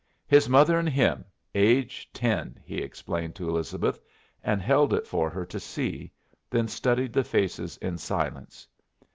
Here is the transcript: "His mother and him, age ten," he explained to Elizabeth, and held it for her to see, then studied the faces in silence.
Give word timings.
"His 0.25 0.49
mother 0.49 0.79
and 0.79 0.89
him, 0.89 1.23
age 1.53 2.09
ten," 2.11 2.59
he 2.65 2.77
explained 2.79 3.35
to 3.35 3.47
Elizabeth, 3.47 4.01
and 4.43 4.59
held 4.59 4.93
it 4.95 5.05
for 5.05 5.29
her 5.29 5.45
to 5.45 5.59
see, 5.59 6.11
then 6.49 6.67
studied 6.67 7.13
the 7.13 7.23
faces 7.23 7.77
in 7.83 7.99
silence. 7.99 8.67